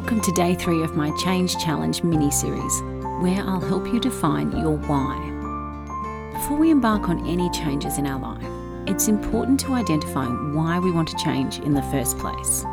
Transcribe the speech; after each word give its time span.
Welcome 0.00 0.20
to 0.20 0.32
day 0.32 0.54
three 0.54 0.84
of 0.84 0.94
my 0.94 1.10
Change 1.16 1.58
Challenge 1.58 2.04
mini 2.04 2.30
series, 2.30 2.82
where 3.20 3.42
I'll 3.42 3.58
help 3.58 3.84
you 3.88 3.98
define 3.98 4.52
your 4.52 4.76
why. 4.76 6.30
Before 6.34 6.56
we 6.56 6.70
embark 6.70 7.08
on 7.08 7.26
any 7.26 7.50
changes 7.50 7.98
in 7.98 8.06
our 8.06 8.20
life, 8.20 8.48
it's 8.86 9.08
important 9.08 9.58
to 9.58 9.74
identify 9.74 10.26
why 10.54 10.78
we 10.78 10.92
want 10.92 11.08
to 11.08 11.16
change 11.16 11.58
in 11.58 11.74
the 11.74 11.82
first 11.82 12.16
place. 12.16 12.64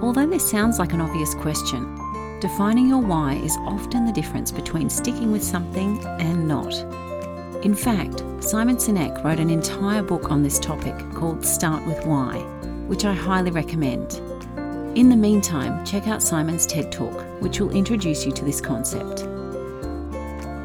Although 0.00 0.26
this 0.26 0.50
sounds 0.50 0.78
like 0.78 0.94
an 0.94 1.02
obvious 1.02 1.34
question, 1.34 1.94
defining 2.40 2.88
your 2.88 3.02
why 3.02 3.34
is 3.34 3.58
often 3.58 4.06
the 4.06 4.12
difference 4.12 4.50
between 4.50 4.88
sticking 4.88 5.30
with 5.30 5.44
something 5.44 6.02
and 6.18 6.48
not. 6.48 6.72
In 7.62 7.74
fact, 7.74 8.24
Simon 8.40 8.76
Sinek 8.78 9.22
wrote 9.22 9.38
an 9.38 9.50
entire 9.50 10.02
book 10.02 10.30
on 10.30 10.42
this 10.42 10.58
topic 10.58 10.96
called 11.12 11.44
Start 11.44 11.86
with 11.86 12.06
Why, 12.06 12.38
which 12.86 13.04
I 13.04 13.12
highly 13.12 13.50
recommend. 13.50 14.22
In 14.98 15.08
the 15.08 15.14
meantime, 15.14 15.84
check 15.84 16.08
out 16.08 16.20
Simon's 16.20 16.66
TED 16.66 16.90
Talk, 16.90 17.24
which 17.40 17.60
will 17.60 17.70
introduce 17.70 18.26
you 18.26 18.32
to 18.32 18.44
this 18.44 18.60
concept. 18.60 19.28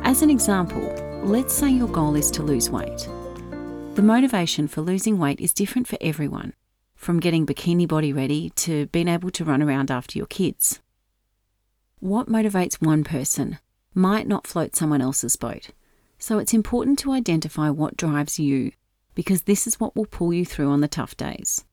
As 0.03 0.23
an 0.23 0.31
example, 0.31 0.81
let's 1.23 1.53
say 1.53 1.69
your 1.69 1.87
goal 1.87 2.15
is 2.15 2.31
to 2.31 2.41
lose 2.41 2.67
weight. 2.67 3.07
The 3.93 4.01
motivation 4.01 4.67
for 4.67 4.81
losing 4.81 5.19
weight 5.19 5.39
is 5.39 5.53
different 5.53 5.87
for 5.87 5.99
everyone, 6.01 6.55
from 6.95 7.19
getting 7.19 7.45
bikini 7.45 7.87
body 7.87 8.11
ready 8.11 8.49
to 8.55 8.87
being 8.87 9.07
able 9.07 9.29
to 9.29 9.45
run 9.45 9.61
around 9.61 9.91
after 9.91 10.17
your 10.17 10.25
kids. 10.25 10.79
What 11.99 12.27
motivates 12.27 12.81
one 12.81 13.03
person 13.03 13.59
might 13.93 14.27
not 14.27 14.47
float 14.47 14.75
someone 14.75 15.01
else's 15.01 15.35
boat, 15.35 15.69
so 16.17 16.39
it's 16.39 16.55
important 16.55 16.97
to 16.97 17.11
identify 17.11 17.69
what 17.69 17.97
drives 17.97 18.39
you, 18.39 18.71
because 19.13 19.43
this 19.43 19.67
is 19.67 19.79
what 19.79 19.95
will 19.95 20.07
pull 20.07 20.33
you 20.33 20.43
through 20.43 20.71
on 20.71 20.81
the 20.81 20.87
tough 20.87 21.15
days. 21.15 21.65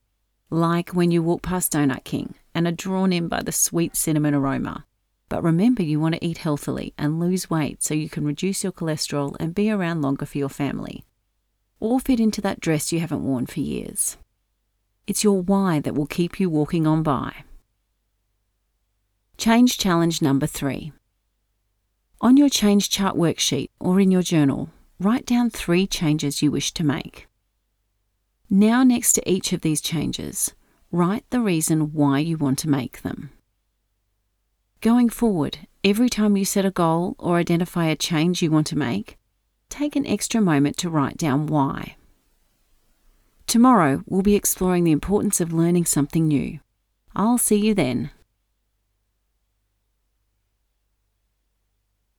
Like 0.51 0.91
when 0.91 1.11
you 1.11 1.23
walk 1.23 1.41
past 1.41 1.73
Donut 1.73 2.05
King 2.05 2.35
and 2.55 2.67
are 2.67 2.73
drawn 2.73 3.13
in 3.13 3.29
by 3.29 3.43
the 3.43 3.53
sweet 3.53 3.97
cinnamon 3.97 4.35
aroma. 4.35 4.85
But 5.29 5.45
remember, 5.45 5.83
you 5.83 6.01
want 6.01 6.17
to 6.17 6.25
eat 6.25 6.39
healthily 6.39 6.93
and 6.99 7.21
lose 7.21 7.49
weight 7.49 7.83
so 7.83 7.95
you 7.95 8.09
can 8.09 8.25
reduce 8.25 8.65
your 8.65 8.73
cholesterol 8.73 9.37
and 9.39 9.55
be 9.55 9.71
around 9.71 10.03
longer 10.03 10.27
for 10.27 10.39
your 10.39 10.49
family. 10.49 11.05
Or 11.79 12.01
fit 12.01 12.19
into 12.21 12.41
that 12.41 12.61
dress 12.61 12.93
you 12.93 13.01
haven't 13.01 13.25
worn 13.25 13.47
for 13.47 13.61
years. 13.61 14.17
It's 15.07 15.25
your 15.25 15.41
why 15.41 15.81
that 15.81 15.95
will 15.95 16.07
keep 16.07 16.41
you 16.41 16.51
walking 16.51 16.87
on 16.87 17.03
by. 17.03 17.45
Change 19.39 19.79
challenge 19.79 20.21
number 20.21 20.47
three. 20.47 20.93
On 22.21 22.37
your 22.37 22.51
change 22.51 22.91
chart 22.91 23.17
worksheet 23.17 23.71
or 23.79 23.99
in 23.99 24.11
your 24.11 24.23
journal, 24.23 24.69
write 24.99 25.25
down 25.25 25.49
three 25.49 25.87
changes 25.87 26.43
you 26.43 26.51
wish 26.51 26.73
to 26.75 26.85
make. 26.85 27.27
Now, 28.51 28.83
next 28.83 29.15
to 29.15 29.31
each 29.31 29.53
of 29.53 29.63
these 29.63 29.81
changes, 29.81 30.53
write 30.93 31.25
the 31.31 31.41
reason 31.41 31.93
why 31.93 32.19
you 32.19 32.37
want 32.37 32.59
to 32.61 32.69
make 32.69 33.03
them. 33.03 33.31
Going 34.81 35.09
forward, 35.09 35.59
every 35.85 36.09
time 36.09 36.37
you 36.37 36.45
set 36.45 36.65
a 36.65 36.71
goal 36.71 37.15
or 37.19 37.37
identify 37.37 37.87
a 37.87 37.97
change 37.97 38.43
you 38.43 38.51
want 38.51 38.67
to 38.69 38.79
make, 38.79 39.19
take 39.69 39.95
an 39.95 40.07
extra 40.07 40.41
moment 40.41 40.77
to 40.79 40.91
write 40.91 41.17
down 41.17 41.47
why. 41.47 41.97
Tomorrow, 43.47 44.03
we'll 44.07 44.23
be 44.23 44.37
exploring 44.37 44.85
the 44.85 44.93
importance 44.93 45.41
of 45.41 45.53
learning 45.53 45.85
something 45.85 46.27
new. 46.27 46.61
I'll 47.15 47.39
see 47.39 47.57
you 47.57 47.75
then. 47.75 48.11